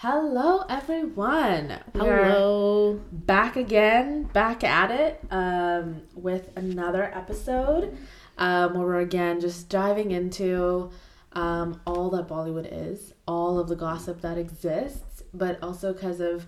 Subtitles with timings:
[0.00, 1.80] Hello, everyone.
[1.94, 3.00] Hello.
[3.10, 7.96] back again, back at it um, with another episode
[8.36, 10.90] um, where we're again just diving into
[11.32, 16.44] um, all that Bollywood is, all of the gossip that exists, but also because of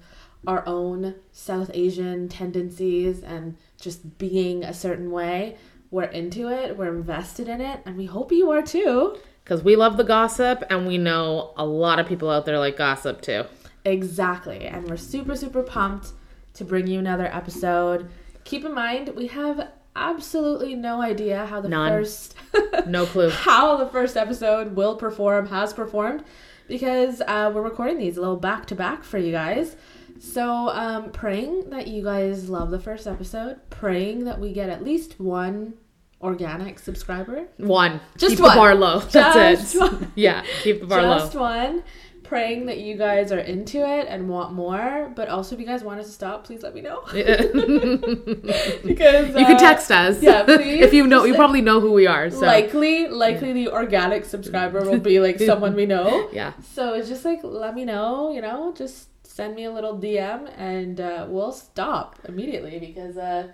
[0.47, 5.57] our own South Asian tendencies and just being a certain way.
[5.91, 9.17] We're into it, we're invested in it, and we hope you are too.
[9.49, 12.77] Because we love the gossip and we know a lot of people out there like
[12.77, 13.45] gossip too.
[13.83, 14.67] Exactly.
[14.67, 16.13] And we're super, super pumped
[16.53, 18.11] to bring you another episode.
[18.45, 21.91] Keep in mind, we have absolutely no idea how the None.
[21.91, 22.35] first
[22.87, 23.31] No clue.
[23.33, 26.25] how the first episode will perform, has performed,
[26.67, 29.77] because uh, we're recording these a little back to back for you guys.
[30.21, 34.85] So, um, praying that you guys love the first episode, praying that we get at
[34.85, 35.73] least one
[36.21, 37.47] organic subscriber.
[37.59, 38.01] One.
[38.17, 38.51] Just keep one.
[38.51, 38.99] the bar low.
[39.01, 39.81] That's Just it.
[39.81, 40.13] one.
[40.17, 41.41] Yeah, keep the bar Just low.
[41.43, 41.83] one.
[42.25, 45.83] Praying that you guys are into it and want more, but also if you guys
[45.83, 47.01] want us to stop, please let me know.
[47.13, 50.23] Because you because can uh, text us.
[50.23, 50.83] yeah, please.
[50.83, 52.29] if you know, you probably know who we are.
[52.31, 56.29] So Likely, likely the organic subscriber will be like someone we know.
[56.33, 59.99] yeah, So it's just like let me know, you know, just send me a little
[59.99, 63.49] DM and uh, we'll stop immediately because uh,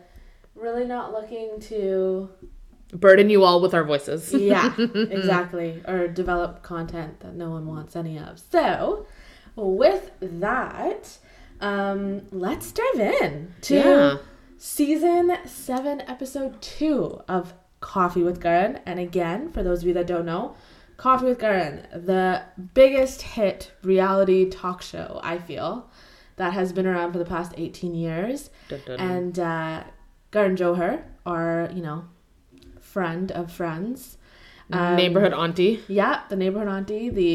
[0.57, 2.29] really not looking to
[2.93, 4.33] burden you all with our voices.
[4.33, 8.39] yeah exactly or develop content that no one wants any of.
[8.39, 9.07] So
[9.57, 11.19] with that,
[11.61, 14.17] um, let's dive in to Yeah.
[14.57, 18.81] season seven, episode two of Koffee with Karan.
[18.87, 20.57] And again, for those of you that don't know,
[20.97, 22.43] Koffee with Karan, the
[22.75, 25.91] biggest hit reality talk show, I feel,
[26.37, 28.51] that has been around for the past 18 years.
[28.69, 29.01] Dun, dun.
[29.01, 29.85] And uh,
[30.31, 32.05] Karan Johar, our, you know,
[32.95, 34.17] friend of friends.
[34.73, 35.75] um, Neighborhood auntie.
[35.89, 37.35] Yeah, the neighborhood auntie, the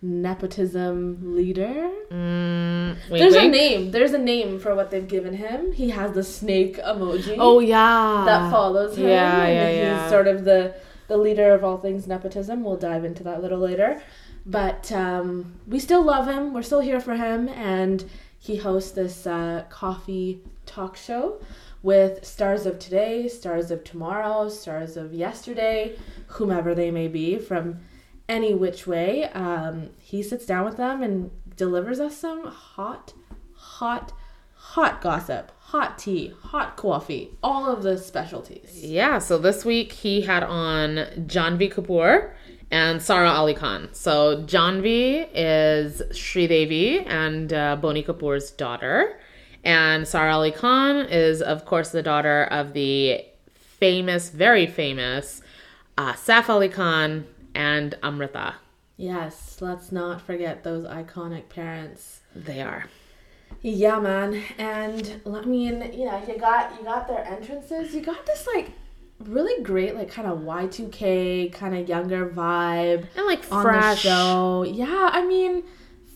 [0.00, 1.90] nepotism leader.
[2.10, 3.90] Mm, wink, There's a name.
[3.90, 5.72] There's a name for what they've given him.
[5.72, 8.22] He has the snake emoji Oh yeah.
[8.26, 9.08] that follows him.
[9.08, 10.08] Yeah, yeah, he's yeah.
[10.08, 10.60] sort of the
[11.08, 12.62] the leader of all things nepotism.
[12.64, 14.02] We'll dive into that a little later.
[14.46, 16.52] But um, we still love him.
[16.54, 18.04] We're still here for him, and
[18.38, 21.40] he hosts this uh, coffee talk show
[21.84, 25.94] with stars of today, stars of tomorrow, stars of yesterday,
[26.28, 27.78] whomever they may be from
[28.26, 29.24] any which way.
[29.26, 33.12] Um, he sits down with them and delivers us some hot,
[33.52, 34.14] hot,
[34.54, 38.82] hot gossip, hot tea, hot coffee, all of the specialties.
[38.82, 42.32] Yeah, so this week he had on Jhanvi Kapoor
[42.70, 43.90] and Sara Ali Khan.
[43.92, 49.20] So Jhanvi is Sridevi and uh, Boney Kapoor's daughter,
[49.64, 55.42] and Sara Ali Khan is, of course, the daughter of the famous, very famous
[55.96, 58.54] uh, Saif Ali Khan and Amrita.
[58.96, 62.20] Yes, let's not forget those iconic parents.
[62.34, 62.86] They are.
[63.62, 64.42] Yeah, man.
[64.58, 67.94] And I mean, you know, you got you got their entrances.
[67.94, 68.72] You got this like
[69.20, 74.02] really great like kind of Y2K kind of younger vibe And like on fresh.
[74.02, 74.62] the show.
[74.64, 75.62] Yeah, I mean,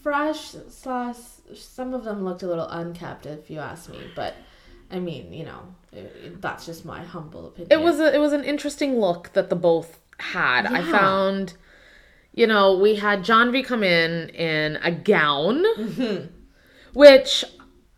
[0.02, 1.16] fresh slash
[1.54, 4.34] some of them looked a little unkept if you ask me, but
[4.90, 5.60] I mean, you know,
[5.92, 7.78] it, it- that's just my humble opinion.
[7.78, 10.66] it was a, it was an interesting look that the both had.
[10.66, 11.54] I found,
[12.34, 16.26] you know, we had Jhanvi come in in a gown, Mm-hmm.
[16.94, 17.44] which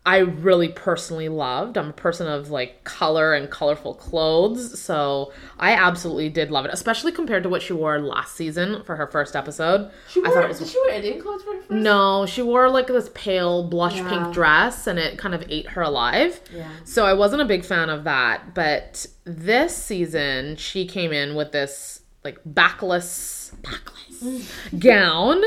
[0.03, 1.77] I really personally loved.
[1.77, 6.71] I'm a person of like color and colorful clothes, so I absolutely did love it,
[6.73, 9.91] especially compared to what she wore last season for her first episode.
[10.09, 11.71] She I wore, thought it was did she wear Indian clothes for her first?
[11.71, 14.09] no, she wore like this pale blush Yeah.
[14.09, 16.41] pink dress and it kind of ate her alive.
[16.51, 16.67] Yeah.
[16.83, 18.55] So I wasn't a big fan of that.
[18.55, 25.41] But this season, she came in with this like backless, backless gown.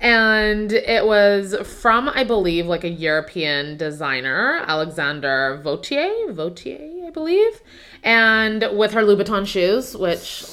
[0.00, 7.60] And it was from, I believe, like a European designer, Alexander Vauthier, Vauthier, I believe.
[8.02, 10.44] And with her Louboutin shoes, which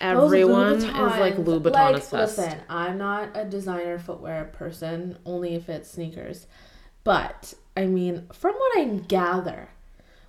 [0.00, 2.38] everyone is like Louboutin like, obsessed.
[2.38, 6.46] Listen, I'm not a designer footwear person, only if it's sneakers.
[7.04, 9.70] But I mean, from what I gather,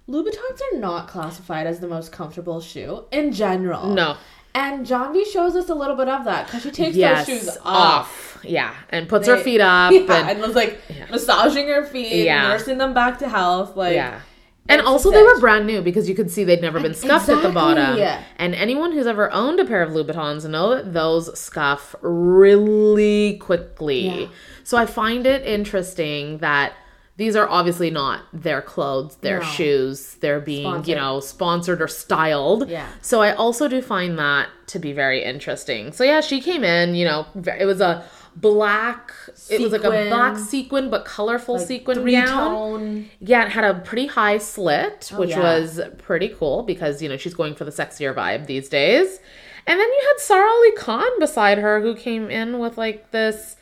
[0.07, 3.93] Louboutins are not classified as the most comfortable shoe in general.
[3.93, 4.15] No.
[4.57, 7.49] And Jhanvi shows us a little bit of that because she takes yes, those shoes
[7.57, 7.61] off.
[7.63, 8.39] off.
[8.43, 9.91] Yeah, and puts her feet up.
[9.93, 11.05] Yeah, and, and was like Yeah.
[11.11, 12.47] massaging her feet, Yeah.
[12.47, 13.75] nursing them back to health.
[13.75, 14.21] Like, yeah.
[14.67, 17.41] And also, they were brand new because you could see they'd never been scuffed at
[17.43, 17.93] the bottom.
[17.93, 18.25] Exactly.
[18.37, 24.21] And anyone who's ever owned a pair of Louboutins know that those scuff really quickly.
[24.21, 24.27] Yeah.
[24.63, 26.73] So I find it interesting that
[27.17, 29.45] these are obviously not their clothes, their No.
[29.45, 30.15] shoes.
[30.21, 32.69] They're being, you know, sponsored or styled.
[32.69, 32.87] Yeah.
[33.01, 35.91] So I also do find that to be very interesting.
[35.91, 37.25] So yeah, she came in, you know,
[37.59, 38.03] it was a
[38.35, 39.11] black.
[39.49, 40.09] It was like a Sequin.
[40.09, 43.09] black sequin, but colorful sequin three gown.
[43.19, 45.39] Yeah, it had a pretty high slit, oh, which yeah.
[45.41, 49.19] was pretty cool because, you know, she's going for the sexier vibe these days.
[49.65, 53.56] And then you had Sara Ali Khan beside her who came in with like this,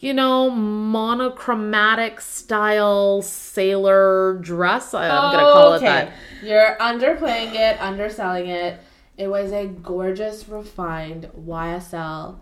[0.00, 4.94] you know, monochromatic style sailor dress.
[4.94, 6.12] I- I'm going to call it that.
[6.42, 8.80] You're underplaying it, underselling it.
[9.18, 12.38] It was a gorgeous, refined YSL,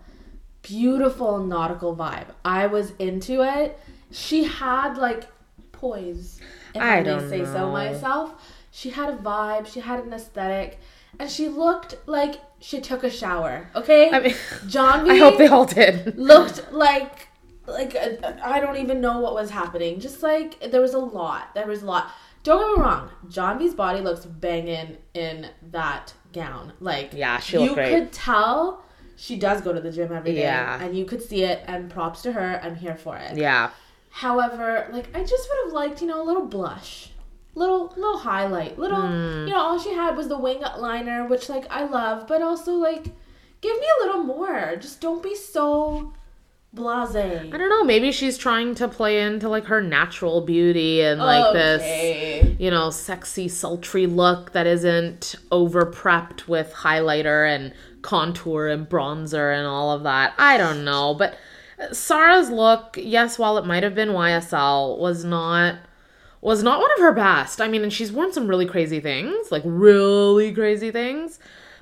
[0.61, 2.27] beautiful nautical vibe.
[2.45, 3.77] I was into it.
[4.11, 5.25] She had like
[5.73, 6.39] poise,
[6.73, 8.33] if I I, may say so myself.
[8.71, 9.67] She had a vibe.
[9.67, 10.79] She had an aesthetic,
[11.19, 13.69] and she looked like she took a shower.
[13.75, 14.35] Okay, I mean,
[14.67, 15.09] John.
[15.11, 16.17] I hope they all did.
[16.17, 17.28] looked like
[17.71, 19.99] like uh, I don't even know what was happening.
[19.99, 21.53] Just like there was a lot.
[21.55, 22.11] There was a lot.
[22.43, 23.09] Don't get me wrong.
[23.27, 26.73] Jhanvi's body looks banging in that gown.
[26.79, 27.89] Like Yeah, she you great.
[27.93, 28.83] could tell
[29.17, 30.41] she does go to the gym every day.
[30.43, 30.81] Yeah.
[30.81, 31.61] and you could see it.
[31.67, 32.59] And props to her.
[32.63, 33.35] I'm here for it.
[33.37, 33.71] Yeah.
[34.09, 37.11] However, like I just would have liked, you know, a little blush.
[37.55, 38.77] Little little highlight.
[38.79, 39.47] Little Hmm.
[39.47, 42.73] you know, all she had was the wing liner, which like I love, but also
[42.73, 43.03] like
[43.61, 44.75] give me a little more.
[44.79, 46.13] Just don't be so
[46.73, 47.15] blase.
[47.15, 47.83] I don't know.
[47.83, 52.89] Maybe she's trying to play into like her natural beauty and like this, you know,
[52.89, 59.91] sexy, sultry look that isn't over prepped with highlighter and contour and bronzer and all
[59.91, 60.33] of that.
[60.37, 61.13] I don't know.
[61.13, 61.37] But
[61.79, 65.77] uh, Sara's look, yes, while it might have been YSL, was not
[66.41, 67.59] was not one of her best.
[67.59, 71.39] I mean, and she's worn some really crazy things, like really crazy things.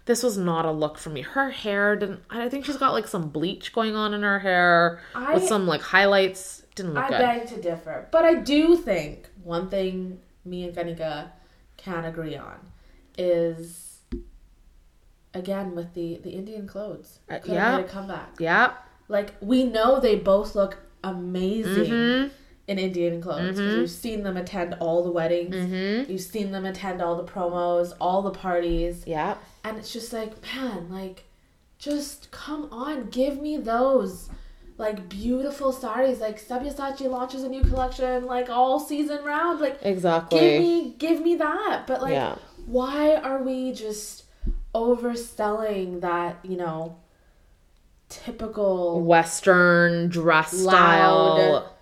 [0.07, 1.21] This was not a look for me.
[1.21, 2.21] Her hair didn't.
[2.29, 5.01] I think she's got like some bleach going on in her hair
[5.33, 6.63] with some like highlights.
[6.75, 7.15] Didn't look good.
[7.21, 7.39] I good.
[7.47, 11.29] beg to differ, but I do think one thing me and Kanika
[11.75, 12.57] can agree on
[13.17, 13.99] is
[15.33, 17.19] again with the the Indian clothes.
[17.29, 17.71] Uh, Could yeah.
[17.71, 18.29] have made a comeback.
[18.39, 18.73] yeah.
[19.09, 22.31] Like we know they both look amazing Mhm.
[22.67, 23.79] In Indian clothes because Mhm.
[23.79, 25.55] we've seen them attend all the weddings.
[25.55, 26.09] Mhm.
[26.09, 29.35] You've seen them attend all the promos, all the parties, Yeah.
[29.63, 31.23] and it's just like, man, like,
[31.79, 34.29] just come on, give me those,
[34.77, 36.19] like, beautiful saris.
[36.19, 39.61] Like, Sabyasachi launches a new collection, like, all season round.
[39.61, 40.39] Like, Exactly.
[40.39, 41.83] give me, give me that.
[41.87, 42.35] But like, Yeah.
[42.65, 44.23] why are we just
[44.75, 46.37] overselling that?
[46.43, 46.97] You know,
[48.09, 50.73] typical Western dress Loud.
[50.73, 51.73] style.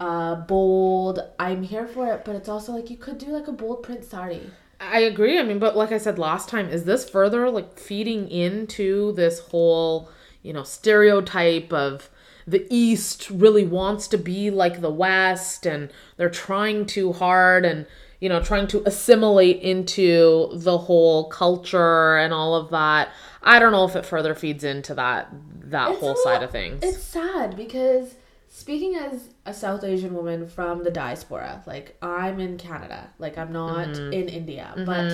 [0.00, 3.52] Uh bold i'm here for it but it's also like you could do like a
[3.52, 4.42] bold print sari
[4.80, 5.40] I agree.
[5.40, 9.40] I mean, but like I said last time, is this further like feeding into this
[9.40, 10.08] whole,
[10.40, 12.08] you know, stereotype of
[12.46, 17.86] the East really wants to be like the West and they're trying too hard and,
[18.20, 23.08] you know, trying to assimilate into the whole culture and all of that.
[23.42, 25.28] I don't know if it further feeds into that
[25.70, 26.84] that It's whole a side of things.
[26.84, 28.14] it's sad because
[28.58, 33.00] speaking as a south asian woman from the diaspora like i'm in canada.
[33.18, 34.12] Like i'm not Mm-hmm.
[34.18, 35.10] in india but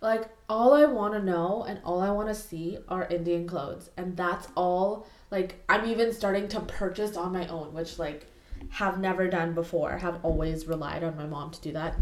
[0.00, 3.90] like all i want to know and all i want to see are indian clothes.
[3.96, 8.26] And that's all like i'm even starting to purchase on my own which like
[8.70, 9.92] have never done before.
[9.98, 11.94] Have always relied on my mom to do that.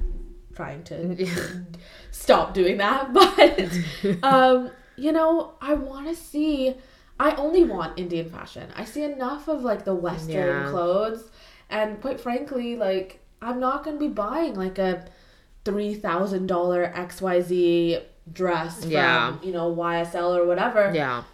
[0.54, 1.26] Trying to
[2.12, 6.74] stop doing that but um you know i want to see
[7.20, 10.30] i only want indian fashion i see enough of like the western
[10.64, 10.70] Yeah.
[10.70, 11.30] clothes
[11.70, 15.06] and quite frankly like i'm not going to be buying like a
[15.64, 18.02] $3000 xyz
[18.32, 19.36] dress from Yeah.
[19.42, 21.24] you know ysl or whatever yeah.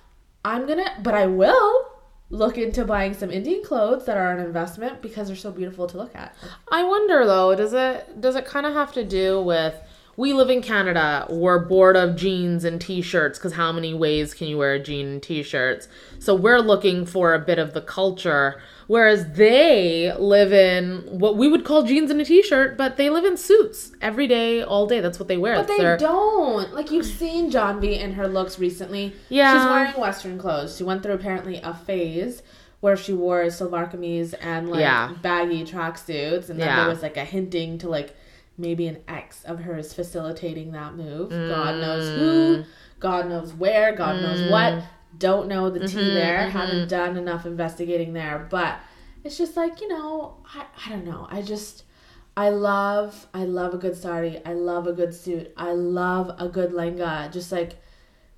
[0.44, 1.86] i'm gonna but i will
[2.30, 5.96] look into buying some indian clothes that are an investment because they're so beautiful to
[5.96, 6.34] look at
[6.70, 9.74] I wonder though, does it does it kind of have to do with
[10.20, 14.46] we live in Canada, we're bored of jeans and t-shirts because how many ways can
[14.48, 15.88] you wear a jean and t-shirts?
[16.18, 21.48] So we're looking for a bit of the culture, whereas they live in what we
[21.48, 25.00] would call jeans and a t-shirt, but they live in suits every day, all day.
[25.00, 25.54] That's what they wear.
[25.54, 26.74] But It's they their- don't.
[26.74, 29.14] Like you've seen Jhanvi in her looks recently.
[29.30, 29.54] Yeah.
[29.54, 30.76] She's wearing Western clothes.
[30.76, 32.42] She went through apparently a phase
[32.80, 35.12] where she wore salwar kameez and like Yeah.
[35.22, 36.80] baggy tracksuits, and then Yeah.
[36.80, 38.14] there was like a hinting to like
[38.60, 41.30] maybe an ex of hers facilitating that move.
[41.30, 42.16] God knows Mm.
[42.18, 42.64] who.
[43.00, 43.94] God knows where.
[43.94, 44.82] God knows what.
[45.18, 46.50] Don't know the tea Mm-hmm, there.
[46.50, 48.78] Haven't done enough investigating there, but
[49.24, 51.26] it's just like you know, I I don't know.
[51.30, 51.84] I just.
[52.36, 54.40] I love I love a good sari.
[54.46, 55.52] I love a good suit.
[55.56, 57.30] I love a good lehenga.
[57.32, 57.76] Just like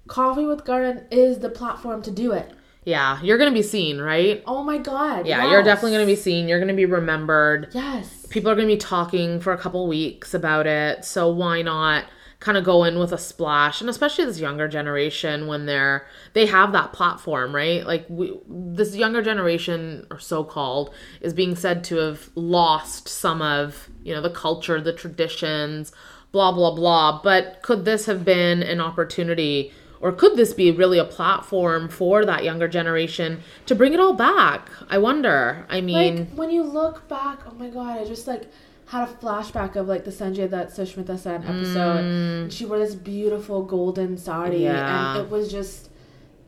[0.08, 2.50] Koffee with Karan is the platform to do it.
[2.84, 4.42] Yeah, you're going to be seen, right?
[4.46, 5.26] Oh my god.
[5.26, 6.48] Yeah, you're definitely going to be seen.
[6.48, 7.68] You're going to be remembered.
[7.72, 8.26] Yes.
[8.28, 12.06] people are going to be talking for a couple weeks about it so why not
[12.40, 16.46] kind of go in with a splash and especially this younger generation when they're they
[16.46, 21.84] have that platform right like we, this younger generation or so called is being said
[21.84, 25.92] to have lost some of you know the culture the traditions
[26.32, 29.70] blah blah blah but could this have been an opportunity
[30.02, 34.12] or could this be really a platform for that younger generation to bring it all
[34.12, 38.26] back i wonder i mean like when you look back oh my god i just
[38.26, 38.50] like
[38.86, 42.04] had a flashback of like the Sanjay that Sushmita Sen episode.
[42.04, 44.60] And she wore this beautiful golden sari, Mm.
[44.64, 45.14] Yeah.
[45.16, 45.88] and it was just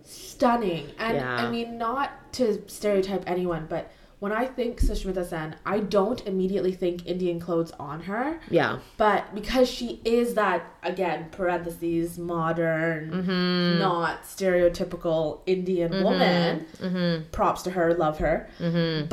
[0.04, 0.88] stunning.
[0.98, 1.36] And Yeah.
[1.36, 3.90] I mean, not to stereotype anyone, but
[4.24, 8.24] when I think Sushmita Sen, I don't immediately think Indian clothes on her.
[8.58, 13.78] yeah But because she is that again parentheses modern, Mm-hmm.
[13.88, 17.30] not stereotypical Indian woman, Mm-hmm.
[17.32, 18.36] props to her, love her.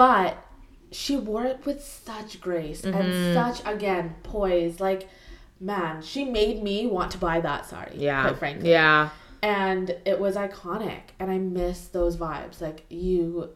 [0.05, 0.37] But
[0.91, 2.97] she wore it with such grace Mm-hmm.
[2.99, 4.79] and such again poise.
[4.79, 5.09] Like,
[5.59, 7.95] man, she made me want to buy that sari.
[8.07, 8.69] yeah quite frankly.
[8.77, 9.09] yeah
[9.43, 12.61] And it was iconic, and I miss those vibes.
[12.61, 13.49] Like you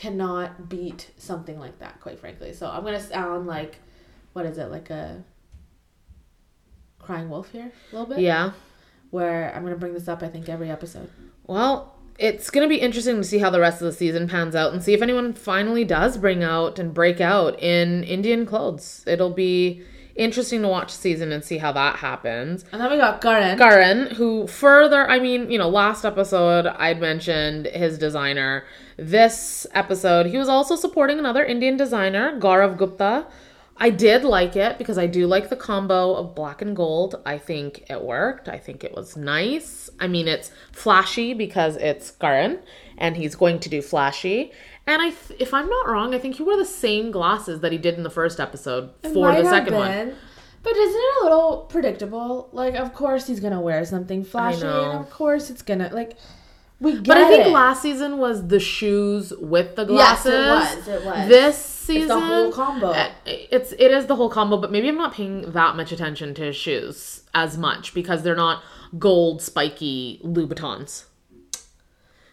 [0.00, 2.54] cannot beat something like that, quite frankly.
[2.54, 3.80] So I'm gonna sound like,
[4.32, 5.22] what is it, like a
[6.98, 8.20] crying wolf here, a little bit.
[8.20, 8.52] yeah
[9.10, 11.10] Where I'm gonna bring this up, I think, every episode.
[11.46, 14.54] Well, it's going to be interesting to see how the rest of the season pans
[14.54, 19.02] out and see if anyone finally does bring out and break out in Indian clothes.
[19.06, 19.82] It'll be
[20.20, 22.66] interesting to watch season and see how that happens.
[22.72, 23.56] And then we got Karan.
[23.56, 28.64] Karan, who further, I mean, you know, last episode I'd mentioned his designer.
[28.98, 33.26] This episode, he was also supporting another Indian designer, Gaurav Gupta.
[33.78, 37.14] I did like it because I do like the combo of black and gold.
[37.24, 38.46] I think it worked.
[38.46, 39.88] I think it was nice.
[39.98, 42.58] I mean, it's flashy because it's Karan
[42.98, 44.52] and he's going to do flashy.
[44.90, 47.70] And I, th- if I'm not wrong, I think he wore the same glasses that
[47.70, 50.14] he did in the first episode It for the second one.
[50.62, 52.48] But isn't it a little predictable?
[52.52, 56.16] Like, of course he's gonna wear something flashy, and of course it's gonna like.
[56.80, 57.50] We get But I think it.
[57.50, 60.32] last season was the shoes with the Yes, glasses.
[60.32, 61.28] it was, it was.
[61.28, 62.86] This season, It's the whole combo.
[62.90, 66.34] uh, It's it is the whole combo, but maybe I'm not paying that much attention
[66.34, 68.62] to his shoes as much because they're not
[68.98, 71.04] gold spiky Louboutins.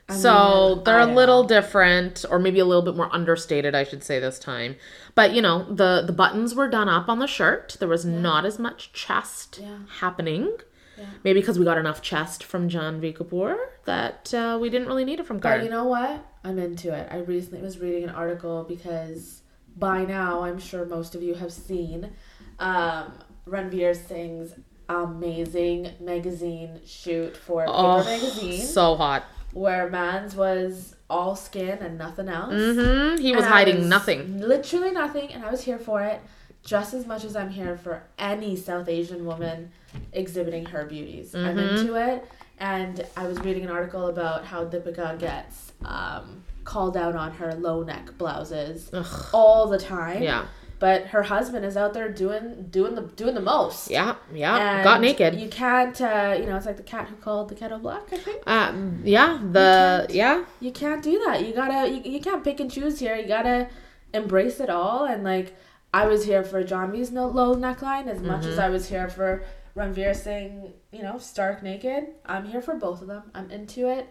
[0.10, 3.84] So mean, they're I a little different, or maybe a little bit more understated, I
[3.84, 4.78] should say this time.
[5.16, 7.76] But you know, the the buttons were done up on the shirt.
[7.80, 9.80] There was not as much chest Yeah.
[10.00, 10.56] happening.
[10.98, 11.06] Yeah.
[11.24, 15.20] Maybe because we got enough chest from Jhanvi Kapoor that uh, we didn't really need
[15.20, 16.26] it from But you know what?
[16.44, 17.08] I'm into it.
[17.12, 19.42] I recently was reading an article because
[19.76, 22.12] by now I'm sure most of you have seen
[22.60, 23.12] um,
[23.48, 24.54] Ranveer Singh's
[24.90, 29.24] amazing magazine shoot for Paper Oh, Magazine, so hot.
[29.54, 32.52] Where Mans was all skin and nothing else.
[32.54, 34.40] hmm He was And hiding was nothing.
[34.42, 36.22] Literally nothing, and I was here for it
[36.64, 39.72] just as much as I'm here for any South Asian woman
[40.12, 41.34] exhibiting her beauties.
[41.34, 41.60] I'm Mm-hmm.
[41.78, 42.26] into it,
[42.60, 47.54] and I was reading an article about how Deepika gets um, called out on her
[47.56, 49.06] low neck blouses Ugh.
[49.34, 50.22] all the time.
[50.22, 50.46] Yeah,
[50.80, 53.90] But her husband is out there doing doing the doing the most.
[53.90, 54.76] yeah, yeah.
[54.76, 55.34] And Got naked.
[55.42, 58.04] You can't, uh, you know, it's like the cat who called the kettle black.
[58.14, 61.44] I think Um, yeah, the can't- yeah, you can't do that.
[61.46, 63.16] You gotta you, you can't pick and choose here.
[63.16, 63.70] You gotta
[64.14, 65.06] embrace it all.
[65.06, 65.56] And like
[65.94, 68.52] I was here for V's no low neckline as much Mm-hmm.
[68.52, 69.44] as I was here for
[69.76, 72.08] Ranveer Singh, you know, stark naked.
[72.26, 73.24] I'm here for both of them.
[73.34, 74.08] I'm into it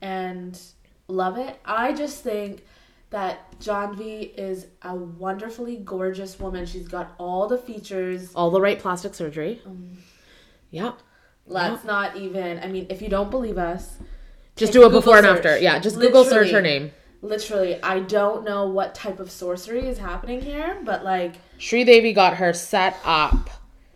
[0.00, 0.58] and
[1.08, 1.58] love it.
[1.64, 2.64] I just think
[3.10, 6.66] that Jhanvi is a wonderfully gorgeous woman.
[6.66, 8.32] She's got all the features.
[8.34, 9.60] all the right plastic surgery.
[9.64, 9.98] Um,
[10.70, 10.92] Yeah,
[11.46, 12.58] Let's not even.
[12.58, 13.98] I mean, if you don't believe us,
[14.56, 15.58] just do a before Google and after.
[15.58, 16.90] Yeah, just Google search her name.
[17.22, 22.36] Literally, I don't know what type of sorcery is happening here, but like Sridevi got
[22.36, 23.48] her set up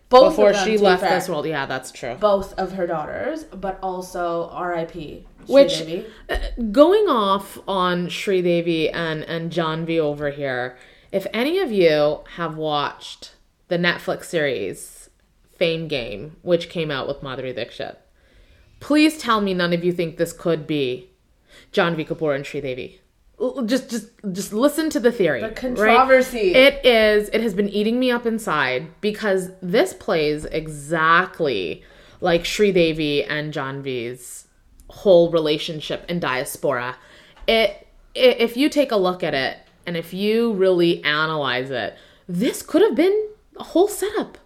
[0.09, 1.15] both before she left fair.
[1.15, 1.45] this world.
[1.45, 2.15] Yeah, that's true.
[2.15, 5.27] Both of her daughters, but also R.I.P.
[5.47, 5.81] Which-.
[6.29, 6.37] Uh,
[6.71, 10.77] going off on Sridevi and and Jhanvi over here,
[11.11, 13.31] if any of you have watched
[13.67, 15.09] the Netflix series
[15.57, 17.99] Fame Game, which came out with Madhuri Dixit,
[18.79, 21.09] please tell me none of you think this could be
[21.71, 22.97] Jhanvi Kapoor and Sridevi.
[23.39, 25.41] L- Just just just listen to the theory.
[25.41, 25.55] the right?
[25.55, 26.53] controversy.
[26.53, 27.29] It is.
[27.29, 31.83] It has been eating me up inside because this plays exactly
[32.19, 34.47] like Sridevi and Jhanvi's
[34.91, 36.97] whole relationship in diaspora.
[37.47, 39.57] It, i if you take a look at it
[39.87, 44.37] and if you really analyze it, this could have been a whole setup.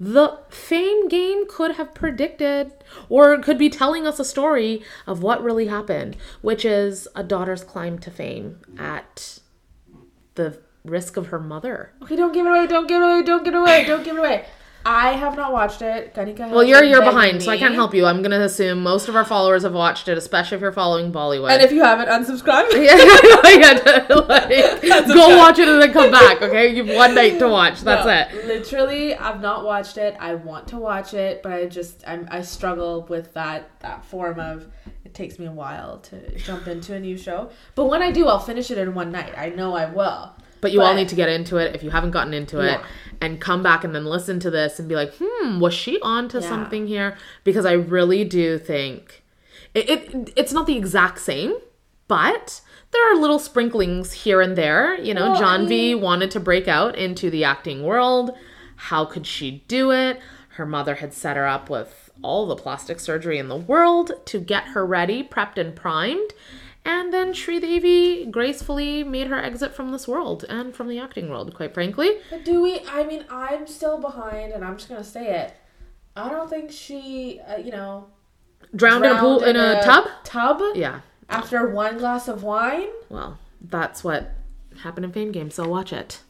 [0.00, 2.72] The fame game could have predicted
[3.08, 7.62] or could be telling us a story of what really happened, which is a daughter's
[7.62, 9.38] climb to fame at
[10.34, 11.92] the risk of her mother.
[12.02, 12.66] okay, don't give it away.
[12.66, 13.22] Don't give it away.
[13.22, 13.84] Don't give it away.
[13.86, 14.44] Don't give it away.
[14.86, 16.14] I have not watched it.
[16.14, 18.04] Kanika Well, you're you're begging behind, so I can't help you.
[18.04, 21.50] I'm gonna assume most of our followers have watched it, especially if you're following Bollywood.
[21.50, 22.70] And if you haven't, unsubscribe.
[22.72, 22.94] yeah,
[24.28, 26.42] like, go watch it and then come back.
[26.42, 27.80] Okay, you've one night to watch.
[27.80, 28.46] That's No, it.
[28.46, 30.16] Literally, I've not watched it.
[30.20, 34.38] I want to watch it, but I just I'm, I struggle with that that form
[34.38, 34.66] of.
[35.06, 38.26] It takes me a while to jump into a new show, but when I do,
[38.26, 39.32] I'll finish it in one night.
[39.36, 40.34] I know I will.
[40.64, 42.86] But you all need to get into it if you haven't gotten into it, Yeah.
[43.24, 46.28] And come back and then listen to this and be like, hmm, was she on
[46.28, 46.48] to Yeah.
[46.48, 47.16] something here?
[47.42, 49.22] Because I really do think
[49.74, 51.54] it, it it's not the exact same,
[52.06, 52.60] but
[52.92, 54.94] there are little sprinklings here and there.
[55.00, 58.36] You know, Well, I Jhanvi wanted to break out into the acting world.
[58.76, 60.20] How could she do it?
[60.50, 64.38] Her mother had set her up with all the plastic surgery in the world to
[64.38, 66.30] get her ready, prepped and primed.
[66.86, 71.54] And then Sridevi gracefully made her exit from this world and from the acting world,
[71.54, 72.18] quite frankly.
[72.30, 72.80] But do we?
[72.88, 75.54] I mean, I'm still behind, and I'm just gonna say it.
[76.16, 78.08] I don't think she, uh, you know,
[78.76, 80.06] Drowned, in a pool in a, tub?
[80.24, 81.00] Tub Yeah.
[81.28, 82.88] after one glass of wine.
[83.08, 84.32] Well, that's what
[84.82, 86.20] happened in Fame Game, so watch it.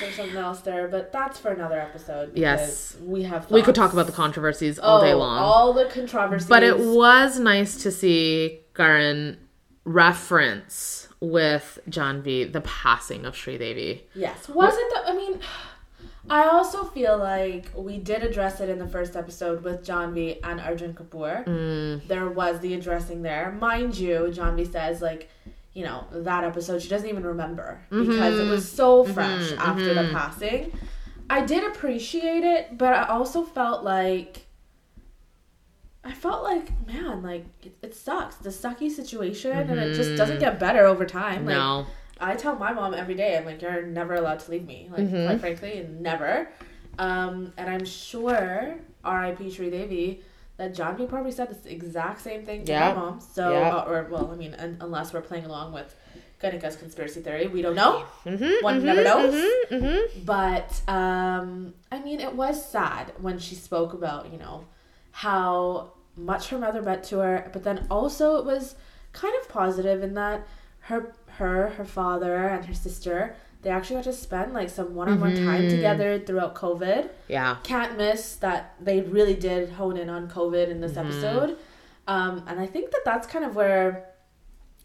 [0.00, 2.32] There's something else there, but that's for another episode.
[2.36, 2.96] Yes.
[3.00, 3.50] we have.
[3.50, 5.38] We could talk about the controversies all day Oh, long.
[5.38, 6.48] All the controversies.
[6.48, 9.36] But it was nice to see Karan
[9.84, 14.02] reference with Jhanvi the passing of Sridevi.
[14.14, 14.48] Yes.
[14.48, 15.40] Was it the I mean
[16.30, 20.60] I also feel like we did address it in the first episode with Jhanvi and
[20.60, 21.44] Arjun Kapoor.
[21.44, 22.06] Mm.
[22.06, 23.50] There was the addressing there.
[23.52, 25.28] Mind you, Jhanvi says like,
[25.72, 28.76] you know, that episode she doesn't even remember because it was mm-hmm.
[28.76, 29.60] so fresh mm-hmm.
[29.60, 30.16] after the mm-hmm.
[30.16, 30.78] passing.
[31.30, 34.47] I did appreciate it, but I also felt like
[36.08, 38.36] I felt like, man, like it, it sucks.
[38.36, 41.44] The sucky situation, and it just doesn't get better over time.
[41.46, 41.86] Like, No.
[42.20, 44.88] I tell my mom every day, I'm like, you're never allowed to leave me.
[44.90, 45.26] Like, Mm-hmm.
[45.26, 46.48] quite frankly, never.
[46.98, 49.44] Um, and I'm sure, R.I.P.
[49.54, 50.20] Sridevi,
[50.56, 52.88] that Jhanvi probably said the exact same thing to Yeah.
[52.94, 53.20] my mom.
[53.20, 53.76] So, Yeah.
[53.76, 55.94] uh, or well, I mean, un- unless we're playing along with
[56.42, 58.04] Kanika's conspiracy theory, we don't know.
[58.24, 59.34] Mm-hmm, One never knows.
[59.70, 60.24] Mm-hmm.
[60.24, 64.64] But um, I mean, it was sad when she spoke about you know
[65.12, 68.74] how much her mother meant to her, but then also it was
[69.12, 70.46] kind of positive in that
[70.80, 75.34] her her her father and her sister they actually got to spend like some one-on-one
[75.34, 77.08] time together throughout COVID.
[77.26, 77.56] Yeah.
[77.64, 81.56] Can't miss that they really did hone in on COVID in this episode,
[82.06, 84.10] um, and I think that that's kind of where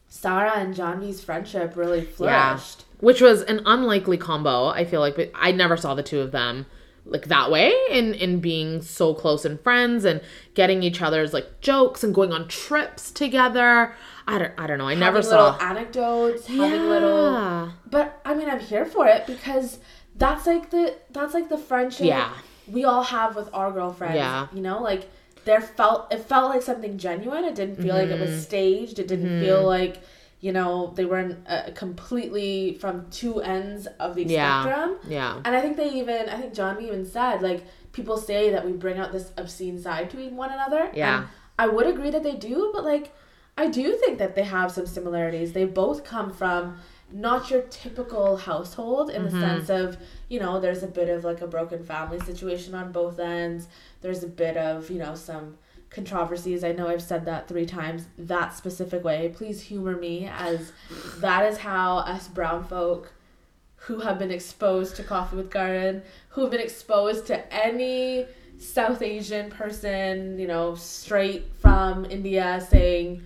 [0.10, 2.86] Sara and Jhanvi's friendship really flourished.
[3.00, 6.32] Which was an unlikely combo, I feel like, but I never saw the two of
[6.32, 6.66] them
[7.06, 10.22] like that way in in being so close and friends and
[10.54, 13.94] getting each other's like jokes and going on trips together.
[14.28, 14.88] I don't I don't know.
[14.88, 17.32] I never having little saw anecdotes, having little.
[17.34, 17.72] Yeah.
[17.90, 19.80] But I mean, I'm here for it because
[20.16, 22.34] that's like the that's like the friendship Yeah.
[22.68, 24.16] we all have with our girlfriends.
[24.16, 24.48] Yeah.
[24.54, 25.10] you know, like
[25.46, 27.44] there felt it felt like something genuine.
[27.44, 28.32] It didn't feel like it Mm-hmm.
[28.32, 28.98] was staged.
[28.98, 29.98] It didn't feel like
[30.46, 34.62] you know they were in, uh, completely from two ends of the Yeah.
[34.64, 34.98] spectrum.
[35.08, 35.40] Yeah.
[35.46, 37.62] And I think they even, I think John even said, like,
[37.94, 40.84] people say that we bring out this obscene side to one another.
[40.94, 41.18] Yeah.
[41.20, 41.28] And
[41.58, 43.06] I would agree that they do, but, like,
[43.58, 45.54] I do think that they have some similarities.
[45.54, 46.78] They both come from
[47.12, 49.40] not your typical household in Mm-hmm.
[49.40, 52.92] the sense of, you know, there's a bit of, like, a broken family situation on
[52.92, 53.68] both ends.
[54.02, 55.58] There's a bit of, you know, some
[55.94, 56.64] controversies.
[56.64, 59.32] I know I've said that three times that specific way.
[59.36, 60.72] Please humor me as
[61.18, 63.14] that is how us brown folk
[63.76, 68.26] who have been exposed to Koffee with Karan, who have been exposed to any
[68.58, 73.24] South Asian person, you know, straight from India saying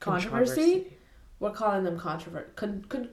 [0.00, 0.54] controversy.
[0.54, 0.92] Controversy.
[1.38, 3.10] We're calling them controver- con- con-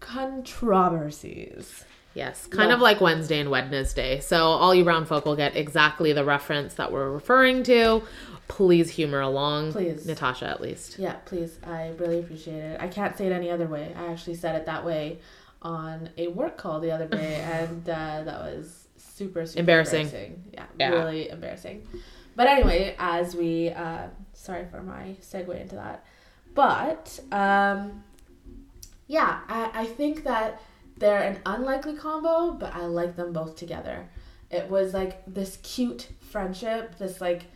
[0.00, 1.84] controversies.
[2.14, 2.74] Yes, kind Yeah.
[2.74, 4.18] of like Wednesday and Wednesday.
[4.20, 8.02] So all you brown folk will get exactly the reference that we're referring to.
[8.48, 9.72] Please humor along.
[9.72, 10.06] Please.
[10.06, 10.98] Natasha at least.
[10.98, 11.58] Yeah, please.
[11.64, 12.80] I really appreciate it.
[12.80, 13.94] I can't say it any other way.
[13.96, 15.20] I actually said it that way
[15.62, 20.42] on a work call the other day, and uh, that was super, super Embarrassing.
[20.52, 20.88] Yeah, Yeah.
[20.90, 21.86] really embarrassing.
[22.34, 26.04] But anyway, as we, uh, sorry for my segue into that,
[26.54, 28.02] but um,
[29.06, 30.60] yeah, I, I think that
[31.00, 34.08] they're an unlikely combo, but I like them both together.
[34.50, 37.46] It was like this cute friendship, this like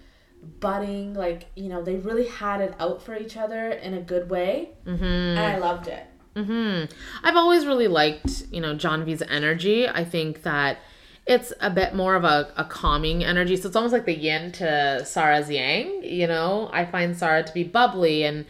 [0.61, 4.29] budding, like, you know, they really had it out for each other in a good
[4.29, 4.71] way.
[4.87, 5.05] Mm-hmm.
[5.05, 6.07] And I loved it.
[6.37, 6.85] hmm
[7.23, 9.89] I've always really liked, you know, Jhanvi's energy.
[9.89, 10.79] I think that
[11.27, 13.57] it's a bit more of a, a calming energy.
[13.57, 16.69] So it's almost like the yin to Sara's yang, you know?
[16.73, 18.45] I find Sara to be bubbly and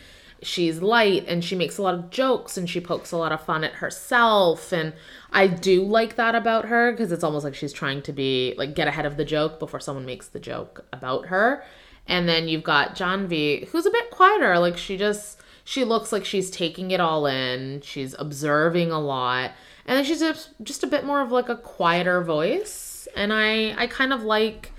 [0.44, 3.44] she's light and she makes a lot of jokes and she pokes a lot of
[3.44, 4.92] fun at herself and
[5.33, 8.74] I do like that about her because it's almost like she's trying to be like
[8.74, 11.64] get ahead of the joke before someone makes the joke about her.
[12.07, 16.24] And then you've got Jhanvi who's a bit quieter like she just she looks like
[16.24, 17.80] she's taking it all in.
[17.80, 19.52] She's observing a lot.
[19.87, 20.20] And then she's
[20.62, 23.09] just, a bit more of like a quieter voice.
[23.16, 24.73] And I I kind of like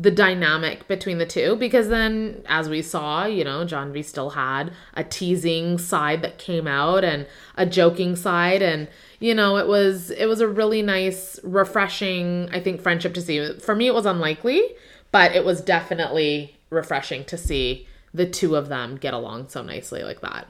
[0.00, 4.70] the dynamic between the two because then as we saw you know Jhanvi still had
[4.94, 8.86] a teasing side that came out and a joking side and
[9.18, 13.58] you know it was it was a really nice refreshing i think friendship to see.
[13.58, 14.62] For me it was unlikely
[15.10, 20.02] but it was definitely refreshing to see the two of them get along so nicely
[20.02, 20.48] like that.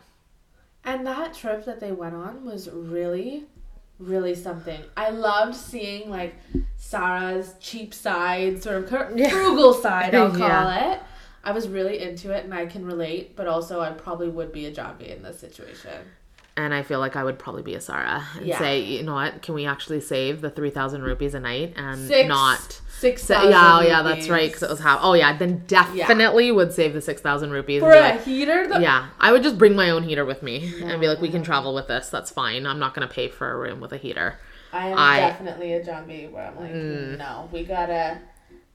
[0.85, 3.45] And that trip that they went on was really,
[3.99, 4.81] really something.
[4.97, 6.35] I loved seeing like
[6.77, 9.29] Sara's cheap side, sort of cur- Yeah.
[9.31, 10.95] frugal side, I'll call Yeah.
[10.95, 11.01] it.
[11.45, 14.67] I was really into it and I can relate, but also I probably would be
[14.67, 15.91] a Javi in this situation.
[16.59, 18.59] And i feel like i would probably be a sarah and Yeah.
[18.59, 22.29] say you know what can we actually save the 3000 rupees a night and Six,
[22.29, 23.53] not six thousand.
[23.53, 24.49] yeah, oh, yeah, that's right.
[24.51, 24.99] Because it was half.
[25.01, 27.81] Oh, yeah, then definitely would save the six thousand rupees.
[27.81, 28.65] for a like, heater.
[28.81, 31.45] Yeah, I would just bring my own heater with me and be like, we can
[31.45, 32.09] travel with this.
[32.11, 32.67] That's fine.
[32.67, 34.41] I'm not gonna pay for a room with a heater.
[34.73, 35.29] I am I- Mm.
[35.29, 36.27] definitely a B.
[36.27, 36.73] Where I'm like,
[37.23, 38.19] no, we gotta,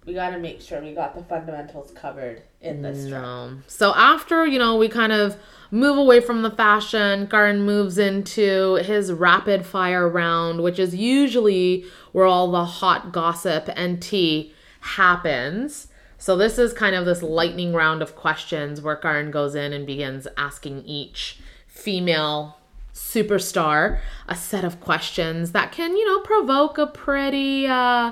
[0.05, 3.25] we gotta make sure we got the fundamentals covered in this trip.
[3.67, 5.35] So after you know we kind of
[5.73, 11.83] move away from the fashion, Karan moves into his rapid fire round, which is usually
[12.12, 15.88] where all the hot gossip and tea happens.
[16.19, 19.88] So this is kind of this lightning round of questions where Karan goes in and
[19.88, 22.59] begins asking each female
[22.93, 28.12] superstar a set of questions that can, you know, provoke a pretty uh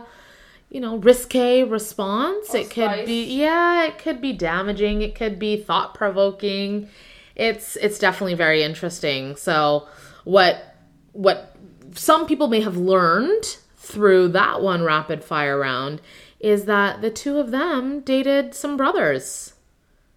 [0.72, 2.56] you know, risque response.
[2.56, 3.06] it could spice.
[3.06, 6.90] be yeah, it could be damaging, it could be thought provoking.
[7.36, 9.36] It's it's definitely very interesting.
[9.36, 9.88] So
[10.24, 10.76] what
[11.14, 11.56] what
[11.94, 16.02] some people may have learned through that one rapid fire round
[16.40, 19.54] is that the two of them dated some brothers.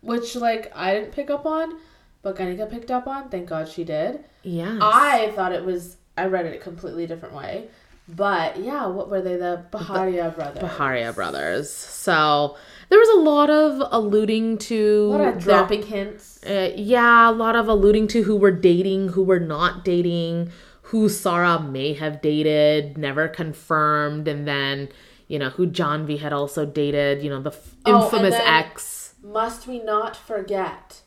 [0.01, 1.79] Which like I didn't pick up on,
[2.23, 3.29] but Kanika picked up on.
[3.29, 4.25] Thank God she did.
[4.43, 4.79] Yeah.
[4.81, 5.97] I thought it was.
[6.17, 7.69] I read it a completely different way.
[8.07, 9.37] But yeah, what were they?
[9.37, 10.63] The Pahariya brothers.
[10.63, 11.71] Pahariya brothers.
[11.71, 12.57] So
[12.89, 16.41] there was a lot of alluding to A lot of dropping hints.
[16.45, 20.51] Uh, yeah, a lot of alluding to who were dating, who were not dating,
[20.89, 24.89] who Sara may have dated, never confirmed, and then
[25.29, 27.23] you know who Jhanvi had also dated.
[27.23, 29.15] You know the f- Oh, infamous ex.
[29.23, 31.01] Must we not forget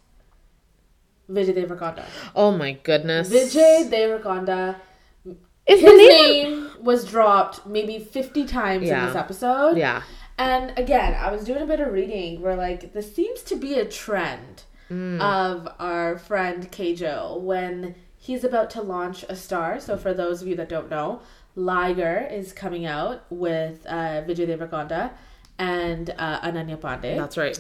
[1.30, 2.06] Vijay Deverakonda?
[2.36, 4.76] Oh my goodness, Vijay Deverakonda.
[5.68, 5.98] is His name?
[6.64, 9.02] name was dropped maybe 50 times Yeah.
[9.02, 9.78] in this episode.
[9.78, 10.02] Yeah,
[10.38, 13.76] And again, I was doing a bit of reading where like this seems to be
[13.76, 15.20] a trend Mm.
[15.22, 19.82] of our friend KJo when he's about to launch a star.
[19.82, 21.20] So for those of you that don't know,
[21.58, 25.12] Liger is coming out with uh, Vijay Deverakonda
[25.60, 27.18] and uh, Ananya Panday.
[27.18, 27.60] that's right.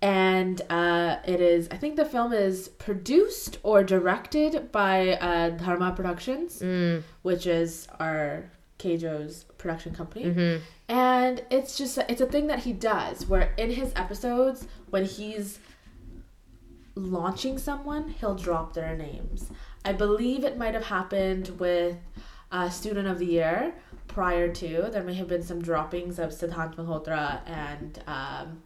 [0.00, 5.92] and uh, it is I think the film is produced or directed by uh, Dharma
[5.92, 7.02] Productions, Mm.
[7.20, 10.26] which is our KJo's production company.
[10.26, 10.62] Mm-hmm.
[10.88, 15.58] And it's just it's a thing that he does where in his episodes when he's
[16.94, 19.50] launching someone, he'll drop their names.
[19.84, 21.96] I believe it might have happened with
[22.50, 23.74] uh, Student of the Year
[24.08, 24.88] prior to.
[24.92, 28.62] There may have been some droppings of Siddhant Malhotra and um,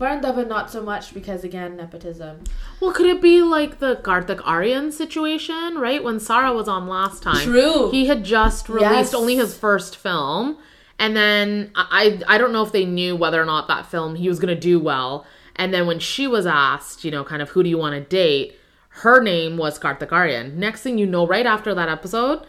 [0.00, 2.40] Varun Dhawan, not so much because again nepotism.
[2.80, 6.02] Well, could it be like the Kartik Aaryan situation, right?
[6.02, 7.44] When Sara was on last time.
[7.44, 7.90] True.
[7.90, 9.14] He had just released Yes.
[9.14, 10.58] only his first film.
[10.98, 14.28] And then I I don't know if they knew whether or not that film he
[14.28, 15.26] was gonna do well.
[15.56, 18.00] And then when she was asked, you know, kind of who do you want to
[18.00, 18.56] date,
[18.88, 20.54] her name was Kartik Aaryan.
[20.54, 22.44] Next thing you know, right after that episode,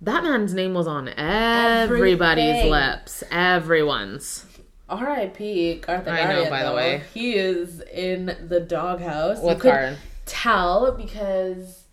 [0.00, 2.70] that man's name was on everybody's Everything.
[2.70, 3.22] lips.
[3.30, 4.44] Everyone's.
[4.88, 5.80] R.I.P.
[5.80, 7.02] Kartik I know, by the way.
[7.12, 9.40] he is in the doghouse.
[9.42, 9.96] With Karan.
[10.26, 11.84] tell because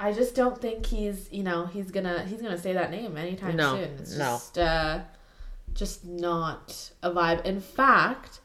[0.00, 3.54] I just don't think he's you know he's gonna he's gonna say that name anytime
[3.56, 3.84] No, soon.
[4.00, 4.24] It's no.
[4.24, 5.00] just uh,
[5.74, 7.44] just not a vibe.
[7.44, 8.40] In fact,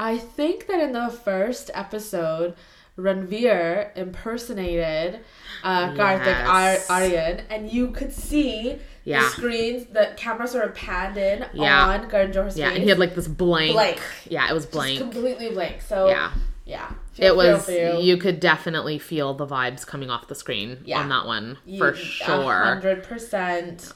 [0.00, 2.54] I think that in the first episode.
[2.98, 5.20] Ranveer impersonated
[5.62, 6.88] uh, Kartik Yes.
[6.88, 9.22] Ar- Aaryan, and you could see Yeah.
[9.22, 11.86] the screens, the cameras sort of panned in Yeah.
[11.88, 13.72] on Karan Johar's Yeah, and he had like this blank.
[13.72, 14.00] Blank.
[14.28, 14.98] Yeah, it was Just blank.
[14.98, 15.80] completely blank.
[15.80, 16.32] So Yeah.
[16.64, 17.98] yeah, It Feel- feel was you.
[18.00, 20.98] you could definitely feel the vibes coming off the screen Yeah.
[21.00, 22.62] on that one You- for sure.
[22.64, 23.92] hundred percent.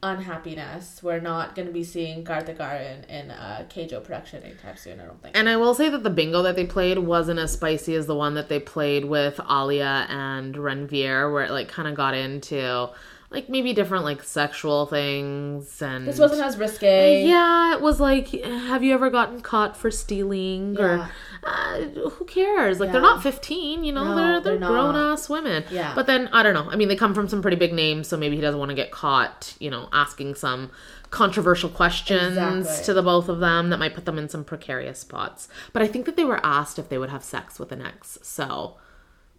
[0.00, 1.02] unhappiness.
[1.02, 5.00] We're not going to be seeing Garthagar in, uh, in a KJo production anytime soon,
[5.00, 5.36] I don't think.
[5.36, 8.14] And I will say that the bingo that they played wasn't as spicy as the
[8.14, 12.88] one that they played with Alia and Ranveer, where it like kind of got into
[13.30, 17.26] like maybe different like sexual things and This wasn't as risque.
[17.26, 20.84] yeah it was like have you ever gotten caught for stealing Yeah.
[20.84, 21.10] or
[21.44, 25.28] uh, who cares like they're not 15 you know No, they're they're, they're grown ass
[25.28, 25.94] women Yeah.
[25.94, 28.16] but then i don't know i mean they come from some pretty big names so
[28.16, 30.70] maybe he doesn't want to get caught you know asking some
[31.10, 32.84] controversial questions Exactly.
[32.84, 35.86] to the both of them that might put them in some precarious spots but i
[35.86, 38.76] think that they were asked if they would have sex with an ex so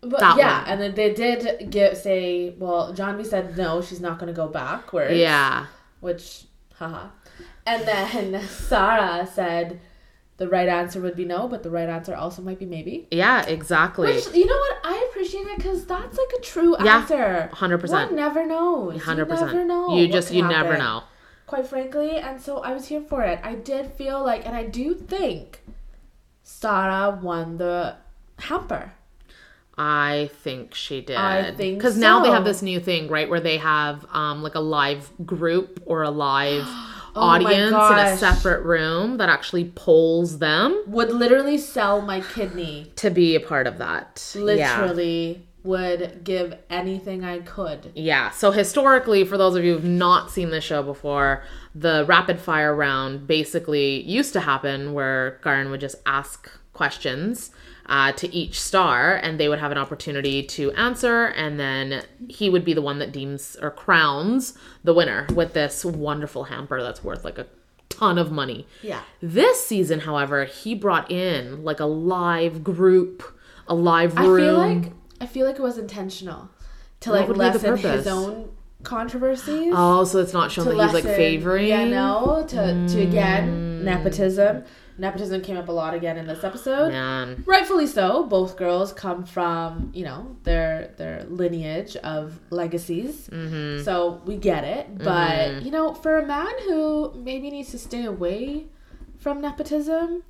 [0.01, 0.69] But That yeah, one.
[0.71, 4.47] and then they did give say, well, Jhanvi said no, she's not going to go
[4.47, 5.13] backwards.
[5.15, 5.65] yeah
[5.99, 7.07] Which, haha.
[7.65, 9.79] And then Sara said
[10.37, 13.07] the right answer would be no, but the right answer also might be maybe.
[13.11, 14.77] yeah exactly Which you know what?
[14.85, 17.49] I appreciate it because that's like a true Yeah, answer.
[17.53, 17.89] 100%.
[17.89, 18.95] One never knows.
[18.95, 19.97] You 100% never know.
[19.97, 21.03] you just you never know
[21.45, 23.39] Quite frankly, and so I was here for it.
[23.43, 25.61] I did feel like, and I do think
[26.43, 27.95] Sara won the
[28.37, 28.93] hamper.
[29.81, 31.15] I think she did.
[31.15, 34.55] I think because now they have this new thing, right, where they have um like
[34.55, 36.65] a live group or a live
[37.15, 42.91] Oh audience in a separate room that actually polls them Would literally sell my kidney.
[42.97, 44.31] to be a part of that.
[44.35, 44.41] Yeah.
[44.43, 47.91] Literally would give anything I could.
[47.95, 48.29] Yeah.
[48.29, 52.75] So historically, for those of you who've not seen this show before, the rapid fire
[52.75, 57.51] round basically used to happen where Karan would just ask questions
[57.89, 62.49] uh, to each star, and they would have an opportunity to answer, and then he
[62.49, 67.03] would be the one that deems or crowns the winner with this wonderful hamper that's
[67.03, 67.47] worth like a
[67.89, 68.67] ton of money.
[68.83, 69.01] Yeah.
[69.21, 73.23] This season, however, he brought in like a live group,
[73.67, 74.35] a live room.
[74.35, 76.49] I feel like I feel like it was intentional
[77.01, 78.51] to What like would be the lessen his own
[78.83, 79.73] controversies.
[79.75, 81.67] Oh, so it's not shown to that he's like favoring.
[81.67, 82.65] Yeah, no, to to
[82.97, 83.07] Mm.
[83.07, 84.63] again nepotism.
[84.97, 86.91] Nepotism came up a lot again in this episode.
[86.91, 87.43] Man.
[87.47, 88.25] Rightfully so.
[88.25, 93.83] Both girls come from you know their their lineage of legacies, Mm-hmm.
[93.83, 94.97] so we get it.
[94.97, 98.65] But you know, for a man who maybe needs to stay away
[99.17, 100.23] from nepotism,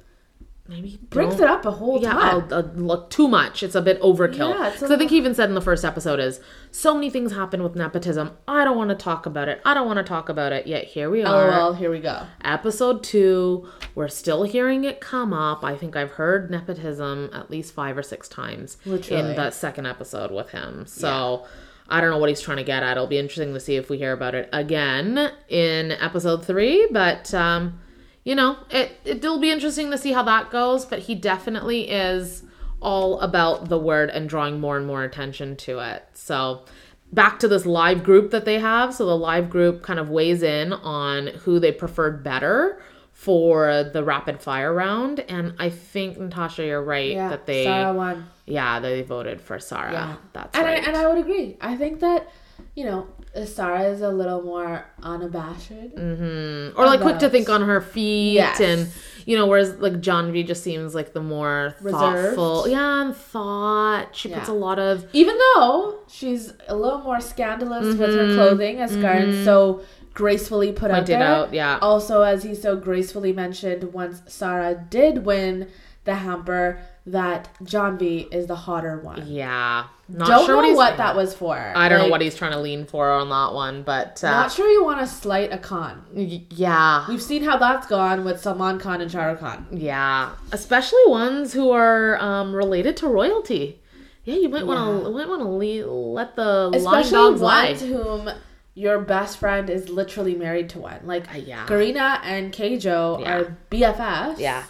[0.69, 2.47] Maybe brings it up a whole Yeah, time.
[2.51, 3.63] I'll, look too much.
[3.63, 4.53] It's a bit overkill.
[4.53, 7.31] Yeah, Because I think he even said in the first episode is so many things
[7.31, 8.37] happen with nepotism.
[8.47, 9.61] I don't want to talk about it.
[9.65, 10.67] I don't want to talk about it.
[10.67, 11.45] Yet here we are.
[11.45, 12.27] Oh well, here we go.
[12.43, 13.67] Episode two.
[13.95, 15.63] We're still hearing it come up.
[15.63, 19.31] I think I've heard nepotism at least five or six times Literally.
[19.31, 20.85] in the second episode with him.
[20.85, 21.47] So.
[21.91, 22.91] I don't know what he's trying to get at.
[22.97, 26.87] It'll be interesting to see if we hear about it again in episode three.
[26.91, 27.79] But um,
[28.23, 30.85] you know, it it'll be interesting to see how that goes.
[30.85, 32.43] But he definitely is
[32.81, 36.05] all about the word and drawing more and more attention to it.
[36.13, 36.63] So
[37.11, 38.93] back to this live group that they have.
[38.93, 44.01] So the live group kind of weighs in on who they preferred better for the
[44.01, 45.19] rapid fire round.
[45.21, 48.25] And I think Natasha, you're right Yeah, that they Sara won.
[48.45, 49.91] yeah, they voted for Sara.
[49.91, 50.15] Yeah.
[50.31, 50.81] That's and right.
[50.83, 51.57] I, and I would agree.
[51.59, 52.29] I think that
[52.75, 53.07] you know
[53.45, 55.71] Sara is a little more unabashed.
[55.71, 58.59] Mm, or like quick to think on her feet Yes.
[58.59, 58.87] and
[59.25, 62.35] you know whereas like Jhanvi just seems like the more Reserved.
[62.35, 67.21] thoughtful yeah and thought she puts a lot of Even though she's a little more
[67.21, 69.81] scandalous with her clothing, as Karan so
[70.13, 71.19] gracefully put out Mm-hmm.
[71.19, 71.23] There.
[71.23, 71.77] out, yeah.
[71.81, 75.67] Also, as he so gracefully mentioned, once Sara did win
[76.05, 79.25] the hamper, that Jhanvi is the hotter one.
[79.27, 81.55] yeah not Don't sure know what what, that was for.
[81.75, 84.51] i don't know what he's trying to lean for on that one but uh, Not
[84.51, 86.03] sure you want to slight a Khan.
[86.13, 89.67] y- yeah We've seen how that's gone with Salman Khan and Shah Rukh Khan.
[89.71, 93.79] yeah especially ones who are um related to royalty
[94.25, 97.81] yeah you might want to might want to le- let the Especially dogs lie ones
[97.81, 98.29] whom
[98.75, 101.01] your best friend is literally married to one.
[101.03, 101.65] Like Uh, yeah.
[101.67, 103.35] Kareena and KJo Yeah.
[103.35, 104.39] are BFFs.
[104.39, 104.63] yeah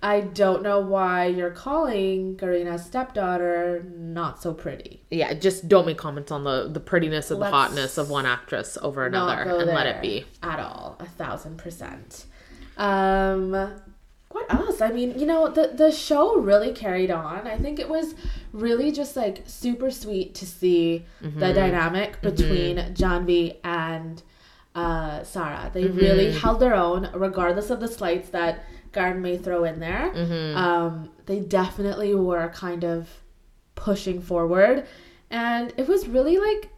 [0.00, 5.02] I don't know why you're calling Kareena's stepdaughter not so pretty.
[5.10, 8.24] yeah just don't make comments on the the prettiness and the Let's hotness of one
[8.26, 10.96] actress over Not another and let it be at all.
[11.00, 12.26] A thousand percent.
[12.76, 13.50] Um,
[14.30, 14.80] what else?
[14.80, 17.46] I mean, you know, the the show really carried on.
[17.46, 18.14] I think it was
[18.52, 21.40] really just like super sweet to see Mm-hmm.
[21.40, 24.22] the dynamic between Jhanvi and
[24.74, 25.70] uh, Sara.
[25.74, 25.98] They Mm-hmm.
[25.98, 30.12] really held their own, regardless of the slights that Karan may throw in there.
[30.14, 30.56] Mm-hmm.
[30.56, 33.08] Um, they definitely were kind of
[33.74, 34.86] pushing forward,
[35.30, 36.70] and it was really like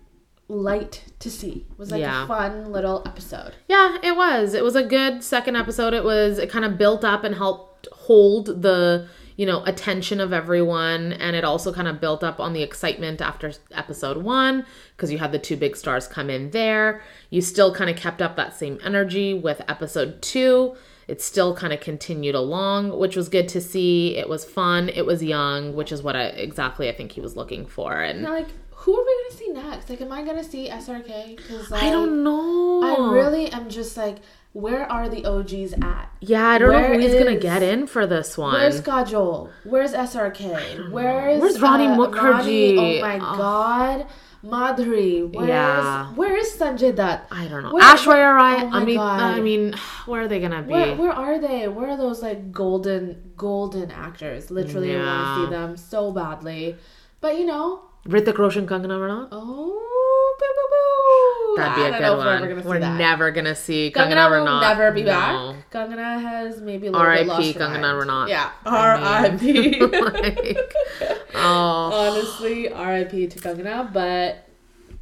[0.49, 1.66] light to see.
[1.70, 2.25] It was like Yeah.
[2.25, 3.55] a fun little episode.
[3.68, 4.55] Yeah, it was.
[4.55, 5.94] It was a good second episode.
[5.94, 10.35] It was it kind of built up and helped hold the you know, attention of
[10.35, 11.14] everyone.
[11.14, 15.16] And it also kind of built up on the excitement after episode one because you
[15.16, 17.01] had the two big stars come in there.
[17.31, 20.77] You still kind of kept up that same energy with episode two.
[21.11, 24.16] It still kind of continued along, which was good to see.
[24.16, 24.88] It was fun.
[24.88, 27.92] It was young, which is what I exactly I think he was looking for.
[28.01, 29.90] And Now, like, who are we gonna see next?
[29.90, 31.37] Like, am I gonna see SRK?
[31.37, 32.83] Because I don't know.
[33.11, 34.18] I really am just like,
[34.53, 36.11] where are the OGs at?
[36.20, 38.55] Yeah, I don't know Where who he's gonna get in for this one.
[38.55, 39.51] Where's Kajol?
[39.64, 40.90] Where's SRK?
[40.92, 42.77] Where's Where's Rani uh, Mukherjee?
[42.77, 42.99] Rani?
[42.99, 43.37] Oh my Oh.
[43.37, 44.07] god.
[44.44, 45.33] Madhuri.
[45.35, 46.07] Where's Yeah.
[46.14, 47.26] where is Sanjay Dutt?
[47.31, 47.72] I don't know.
[47.74, 48.62] Where- Aishwarya Rai.
[48.64, 49.20] Oh I mean, uh, God.
[49.20, 49.74] I mean,
[50.07, 50.72] where are they gonna be?
[50.72, 51.68] Where where are they?
[51.68, 54.50] Where are those like golden golden actors?
[54.50, 56.76] Literally, I want to see them so badly.
[57.20, 59.29] But you know, Hrithik Roshan, Kangana Ranaut.
[59.31, 61.57] oh, boo, boo, boo.
[61.62, 62.48] That'd be I a good if we're one.
[62.48, 62.96] gonna We're that.
[62.96, 64.61] never gonna see Kangana Kangana will Ranaut.
[64.62, 65.11] never be No.
[65.12, 65.70] back.
[65.70, 67.29] Kangana has maybe a little bit R.I.P.
[67.29, 68.03] lost her Kangana.
[68.03, 68.29] Ranaut.
[68.31, 69.81] Yeah, R.I.P.
[69.81, 70.74] like,
[71.35, 71.90] oh.
[71.93, 73.27] Honestly, R.I.P.
[73.29, 73.93] to Kangana.
[73.93, 74.47] But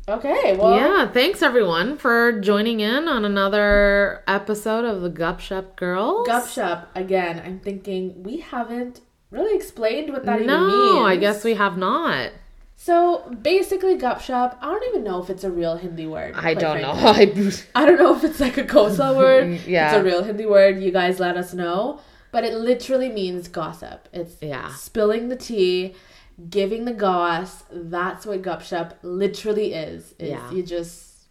[0.08, 6.26] okay, well, yeah, thanks everyone for joining in on another episode of the Gupshup Girls.
[6.28, 7.42] Gupshup again.
[7.44, 10.72] I'm thinking we haven't really explained what that even means.
[10.72, 12.32] No, I guess we have not.
[12.80, 14.56] So basically, Gupshup.
[14.60, 16.34] I don't even know if it's a real Hindi word.
[16.36, 16.94] I don't know.
[16.94, 17.52] frankly.
[17.74, 19.46] I, I don't know if it's like a Kosa word.
[19.48, 19.88] Mm, yeah.
[19.90, 20.80] It's a real Hindi word.
[20.80, 22.00] You guys let us know.
[22.30, 24.08] But it literally means gossip.
[24.12, 24.68] It's Yeah.
[24.74, 25.94] spilling the tea,
[26.50, 27.64] giving the goss.
[27.70, 30.14] That's what Gupshup literally is.
[30.18, 30.50] is Yeah.
[30.50, 31.26] You just,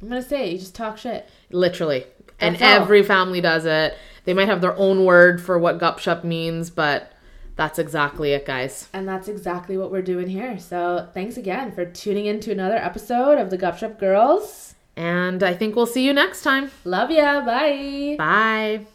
[0.00, 1.28] I'm going to say, you just talk shit.
[1.50, 2.04] Literally.
[2.40, 2.62] And all.
[2.62, 3.96] every family does it.
[4.24, 7.12] They might have their own word for what Gupshup means, but
[7.56, 8.88] that's exactly it, guys.
[8.92, 10.58] And that's exactly what we're doing here.
[10.58, 14.74] So thanks again for tuning in to another episode of the Gupshup Girls.
[14.96, 16.70] And I think we'll see you next time.
[16.84, 17.44] Love ya.
[17.44, 18.16] Bye.
[18.18, 18.86] Bye.